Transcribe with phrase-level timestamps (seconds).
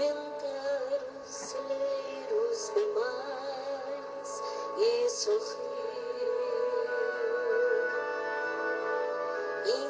[0.00, 4.42] lamentar os celeiros demais
[4.78, 5.60] e sorrir.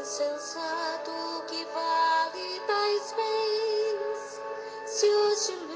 [0.00, 4.40] Insensato que vale tais bens
[4.86, 5.69] se hoje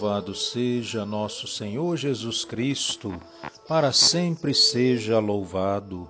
[0.00, 3.20] Louvado seja nosso Senhor Jesus Cristo,
[3.68, 6.08] para sempre seja louvado.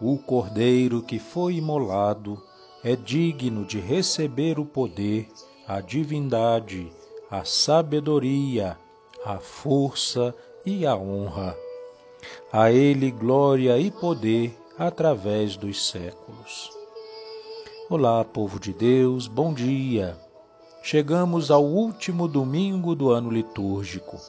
[0.00, 2.40] O Cordeiro que foi imolado
[2.84, 5.28] é digno de receber o poder,
[5.66, 6.88] a divindade,
[7.28, 8.78] a sabedoria,
[9.24, 10.32] a força
[10.64, 11.56] e a honra.
[12.52, 16.70] A Ele glória e poder através dos séculos.
[17.90, 20.25] Olá, povo de Deus, bom dia.
[20.88, 24.20] Chegamos ao último domingo do ano litúrgico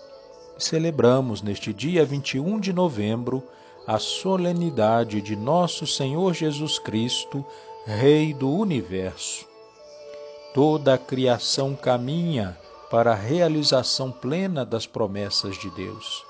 [0.58, 3.44] celebramos neste dia 21 de novembro
[3.86, 7.46] a solenidade de nosso Senhor Jesus Cristo,
[7.86, 9.46] Rei do Universo.
[10.52, 12.58] Toda a criação caminha
[12.90, 16.26] para a realização plena das promessas de Deus,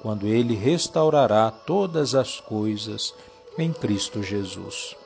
[0.00, 3.12] quando Ele restaurará todas as coisas
[3.58, 5.01] em Cristo Jesus.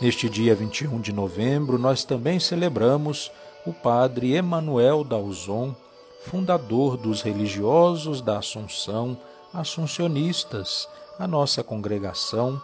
[0.00, 3.30] Neste dia 21 de novembro, nós também celebramos
[3.66, 5.76] o padre Emanuel Dalzon,
[6.24, 9.14] fundador dos religiosos da Assunção,
[9.52, 10.88] assuncionistas,
[11.18, 12.58] a nossa congregação,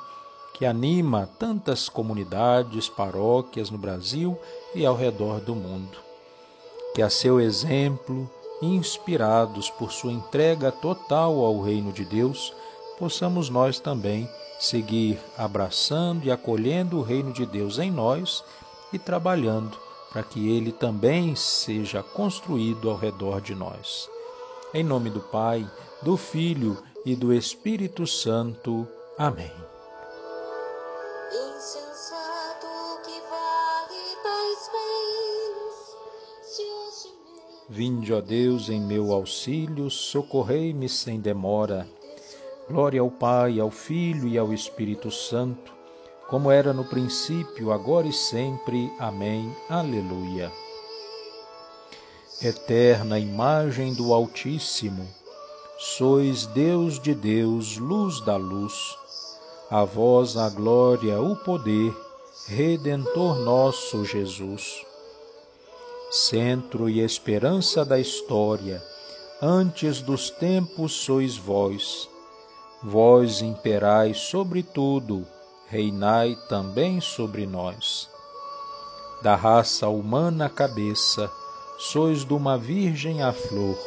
[0.54, 4.38] que anima tantas comunidades, paróquias no Brasil
[4.74, 5.98] e ao redor do mundo.
[6.94, 8.30] Que a seu exemplo,
[8.62, 12.54] inspirados por sua entrega total ao reino de Deus,
[12.98, 14.26] possamos nós também
[14.58, 18.42] seguir abraçando e acolhendo o reino de Deus em nós
[18.92, 19.76] e trabalhando
[20.10, 24.08] para que ele também seja construído ao redor de nós.
[24.72, 25.68] Em nome do Pai,
[26.02, 28.88] do Filho e do Espírito Santo.
[29.18, 29.52] Amém.
[37.68, 41.86] Vinde, ó Deus, em meu auxílio, socorrei-me sem demora.
[42.68, 45.72] Glória ao Pai, ao Filho e ao Espírito Santo,
[46.28, 48.92] como era no princípio, agora e sempre.
[48.98, 49.54] Amém.
[49.70, 50.50] Aleluia.
[52.42, 55.06] Eterna imagem do Altíssimo,
[55.78, 58.74] sois Deus de Deus, luz da luz.
[59.70, 61.94] A vós a glória, o poder,
[62.48, 64.84] Redentor nosso Jesus.
[66.10, 68.82] Centro e esperança da história,
[69.40, 72.08] antes dos tempos sois vós.
[72.82, 75.26] Vós imperais sobre tudo,
[75.66, 78.08] reinai também sobre nós.
[79.22, 81.30] Da raça humana cabeça,
[81.78, 83.78] sois de uma virgem a flor,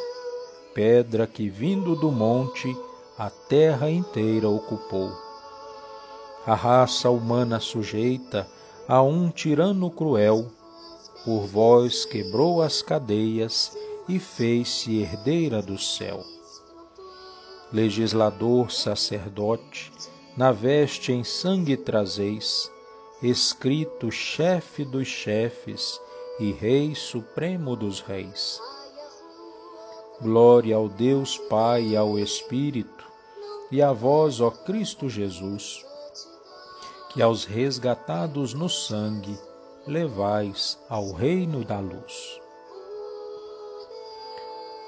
[0.74, 2.76] pedra que vindo do monte
[3.16, 5.10] a terra inteira ocupou.
[6.44, 8.46] A raça humana sujeita
[8.88, 10.50] a um tirano cruel,
[11.24, 13.76] por vós quebrou as cadeias
[14.08, 16.24] e fez-se herdeira do céu.
[17.72, 19.92] Legislador, sacerdote,
[20.36, 22.68] na veste em sangue trazeis,
[23.22, 26.00] escrito chefe dos chefes
[26.40, 28.60] e rei supremo dos reis.
[30.20, 33.04] Glória ao Deus Pai e ao Espírito,
[33.70, 35.86] e a vós, ó Cristo Jesus,
[37.10, 39.38] que aos resgatados no sangue
[39.86, 42.39] levais ao reino da luz.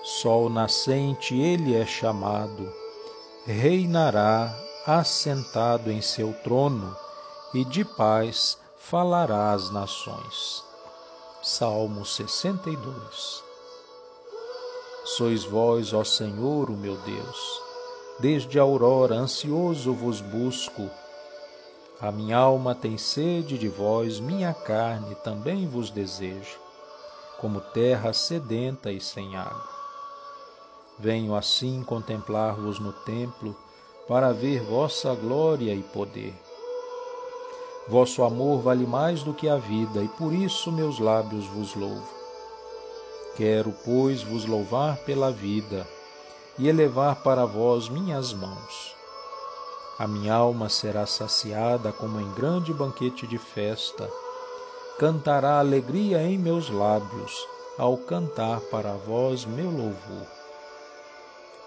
[0.04, 2.74] Sol nascente ele é chamado,
[3.46, 4.52] reinará
[4.84, 6.96] assentado em seu trono
[7.54, 10.64] e de paz falará às nações.
[11.40, 13.44] Salmo 62
[15.04, 17.62] Sois vós, ó Senhor, o meu Deus,
[18.18, 20.90] desde a aurora ansioso vos busco.
[22.00, 26.58] A minha alma tem sede de vós, minha carne também vos deseja,
[27.38, 29.81] como terra sedenta e sem água.
[30.98, 33.56] Venho assim contemplar-vos no templo,
[34.06, 36.34] para ver vossa glória e poder.
[37.88, 42.08] Vosso amor vale mais do que a vida, e por isso meus lábios vos louvo.
[43.36, 45.86] Quero, pois, vos louvar pela vida
[46.58, 48.94] e elevar para vós minhas mãos.
[49.98, 54.08] A minha alma será saciada como em grande banquete de festa.
[54.98, 57.46] Cantará alegria em meus lábios,
[57.78, 60.41] ao cantar para vós meu louvor.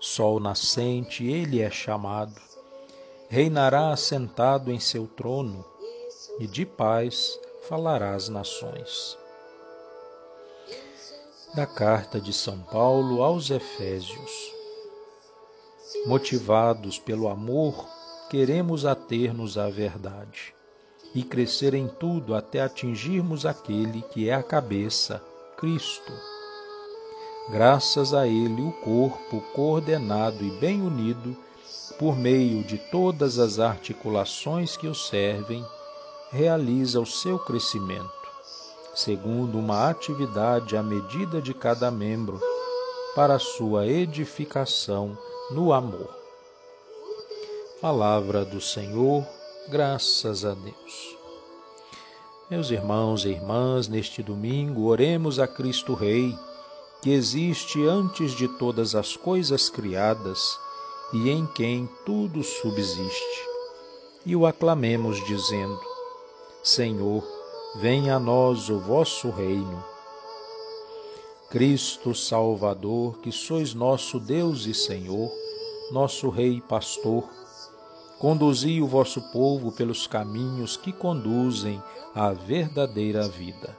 [0.00, 2.40] Sol nascente, ele é chamado,
[3.28, 5.62] reinará assentado em seu trono,
[6.38, 7.38] e de paz
[7.68, 9.18] falará às nações.
[11.54, 14.54] Da carta de São Paulo aos Efésios.
[16.06, 17.86] Motivados pelo amor,
[18.30, 20.54] queremos ater-nos à verdade
[21.14, 25.22] e crescer em tudo até atingirmos aquele que é a cabeça,
[25.58, 26.29] Cristo.
[27.48, 31.36] Graças a Ele, o corpo, coordenado e bem unido,
[31.98, 35.64] por meio de todas as articulações que o servem,
[36.30, 38.10] realiza o seu crescimento,
[38.94, 42.40] segundo uma atividade à medida de cada membro,
[43.14, 45.18] para sua edificação
[45.50, 46.08] no amor.
[47.80, 49.26] Palavra do Senhor,
[49.68, 51.16] graças a Deus.
[52.48, 56.36] Meus irmãos e irmãs, neste domingo, oremos a Cristo Rei,
[57.00, 60.58] que existe antes de todas as coisas criadas
[61.12, 63.48] e em quem tudo subsiste.
[64.24, 65.80] E o aclamemos dizendo:
[66.62, 67.24] Senhor,
[67.76, 69.82] venha a nós o vosso reino.
[71.48, 75.32] Cristo Salvador, que sois nosso Deus e Senhor,
[75.90, 77.24] nosso Rei e Pastor,
[78.20, 81.82] conduzi o vosso povo pelos caminhos que conduzem
[82.14, 83.76] à verdadeira vida.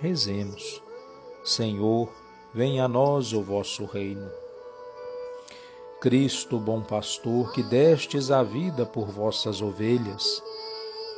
[0.00, 0.82] Rezemos.
[1.44, 2.08] Senhor,
[2.54, 4.30] venha a nós o vosso reino.
[6.00, 10.40] Cristo, bom pastor, que destes a vida por vossas ovelhas,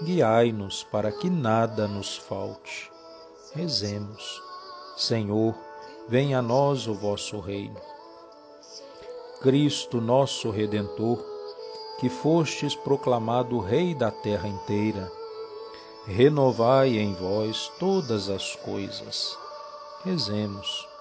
[0.02, 2.90] guiai-nos para que nada nos falte.
[3.54, 4.42] Rezemos.
[4.96, 5.54] Senhor,
[6.08, 7.80] venha a nós o vosso reino.
[9.42, 11.22] Cristo, nosso Redentor,
[12.00, 15.12] que fostes proclamado Rei da terra inteira,
[16.06, 19.36] renovai em vós todas as coisas.
[20.02, 20.95] Rezemos.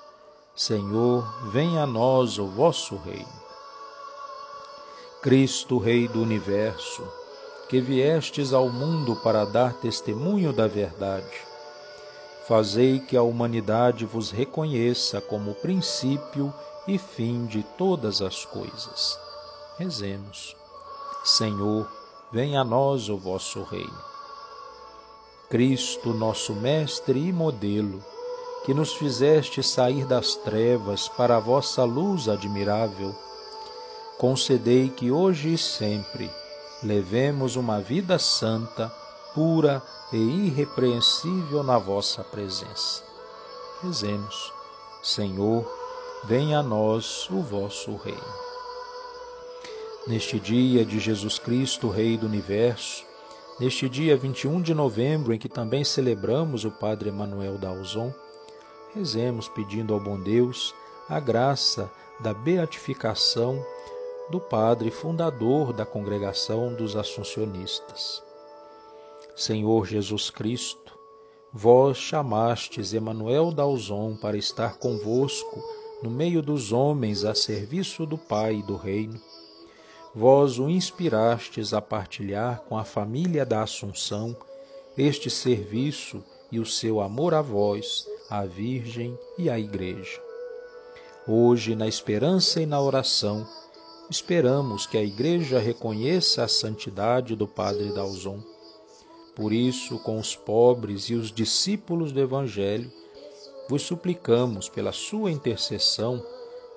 [0.56, 3.44] Senhor, venha a nós o vosso reino.
[5.22, 7.04] Cristo, Rei do universo,
[7.68, 11.42] que viestes ao mundo para dar testemunho da verdade.
[12.48, 16.54] Fazei que a humanidade vos reconheça como princípio
[16.88, 19.20] e fim de todas as coisas.
[19.78, 20.56] Rezemos.
[21.26, 21.86] Senhor,
[22.32, 24.02] venha a nós o vosso reino.
[25.50, 28.02] Cristo, nosso Mestre e modelo,
[28.66, 33.16] que nos fizeste sair das trevas para a vossa luz admirável,
[34.18, 36.32] concedei que hoje e sempre
[36.82, 38.92] levemos uma vida santa,
[39.36, 40.18] pura e
[40.48, 43.04] irrepreensível na vossa presença.
[43.84, 44.52] Rezemos,
[45.04, 45.64] Senhor,
[46.24, 48.46] venha a nós o vosso reino.
[50.08, 53.04] Neste dia de Jesus Cristo, Rei do Universo,
[53.60, 58.12] neste dia 21 de novembro, em que também celebramos o Padre Emanuel Dalzon,
[58.96, 60.74] rezemos pedindo ao bom Deus
[61.10, 63.64] a graça da beatificação
[64.32, 68.24] do padre fundador da congregação dos Assuncionistas.
[69.36, 70.98] Senhor Jesus Cristo,
[71.52, 75.62] vós chamastes Emanuel Dalzon para estar convosco
[76.02, 79.20] no meio dos homens a serviço do Pai e do Reino.
[80.14, 84.36] Vós o inspirastes a partilhar com a família da Assunção
[84.98, 90.22] este serviço e o seu amor a vós, à Virgem e à Igreja.
[91.28, 93.48] Hoje, na esperança e na oração,
[94.10, 98.40] esperamos que a Igreja reconheça a santidade do Padre Dalzon.
[99.36, 102.92] Por isso, com os pobres e os discípulos do Evangelho,
[103.68, 106.24] vos suplicamos pela sua intercessão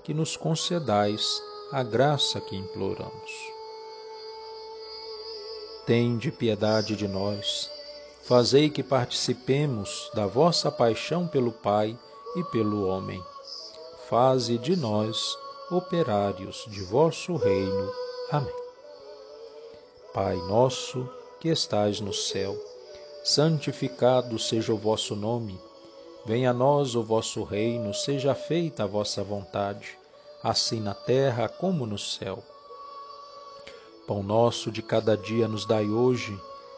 [0.02, 3.30] que nos concedais a graça que imploramos.
[5.86, 7.70] Tende piedade de nós,
[8.28, 11.98] fazei que participemos da vossa paixão pelo Pai
[12.36, 13.24] e pelo homem.
[14.06, 15.34] Faze de nós
[15.70, 17.90] operários de vosso reino.
[18.30, 18.52] Amém.
[20.12, 21.08] Pai nosso,
[21.40, 22.54] que estais no céu,
[23.24, 25.58] santificado seja o vosso nome.
[26.26, 29.96] Venha a nós o vosso reino, seja feita a vossa vontade,
[30.42, 32.44] assim na terra como no céu.
[34.06, 36.38] Pão nosso de cada dia nos dai hoje,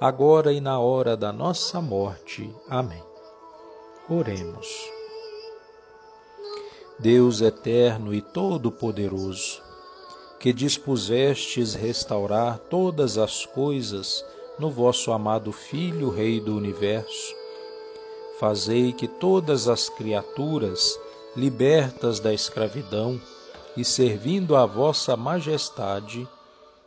[0.00, 2.54] agora e na hora da nossa morte.
[2.68, 3.02] Amém.
[4.08, 4.68] Oremos.
[7.00, 9.60] Deus eterno e todo-poderoso,
[10.38, 14.24] que dispusestes restaurar todas as coisas
[14.58, 17.34] no vosso amado Filho, Rei do Universo.
[18.38, 20.98] Fazei que todas as criaturas,
[21.36, 23.20] libertas da escravidão
[23.76, 26.28] e servindo à vossa majestade,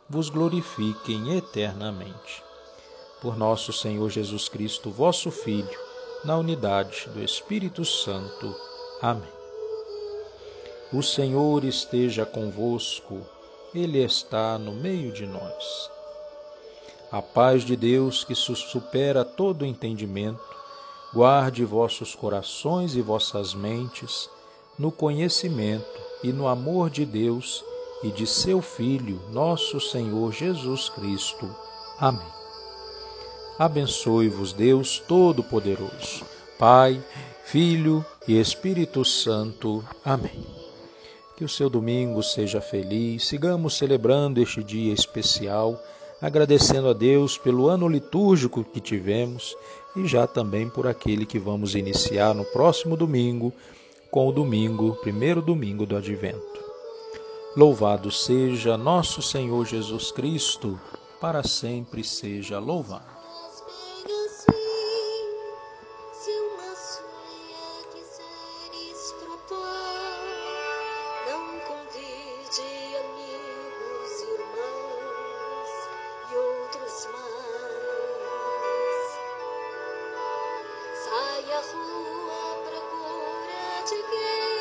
[0.08, 2.51] vos glorifiquem eternamente.
[3.22, 5.78] Por nosso Senhor Jesus Cristo, vosso Filho,
[6.24, 8.52] na unidade do Espírito Santo.
[9.00, 9.30] Amém.
[10.92, 13.20] O Senhor esteja convosco,
[13.72, 15.88] Ele está no meio de nós.
[17.12, 20.42] A paz de Deus, que supera todo entendimento,
[21.14, 24.28] guarde vossos corações e vossas mentes
[24.76, 27.64] no conhecimento e no amor de Deus
[28.02, 31.48] e de seu Filho, nosso Senhor Jesus Cristo.
[32.00, 32.41] Amém.
[33.58, 36.24] Abençoe-vos, Deus Todo-Poderoso,
[36.58, 37.02] Pai,
[37.44, 39.84] Filho e Espírito Santo.
[40.04, 40.44] Amém.
[41.36, 45.80] Que o seu domingo seja feliz, sigamos celebrando este dia especial
[46.22, 49.56] agradecendo a Deus pelo ano litúrgico que tivemos
[49.96, 53.52] e já também por aquele que vamos iniciar no próximo domingo,
[54.08, 56.62] com o domingo, primeiro domingo do Advento.
[57.56, 60.78] Louvado seja nosso Senhor Jesus Cristo,
[61.20, 63.21] para sempre seja louvado.
[81.50, 84.51] À rua à procura de quem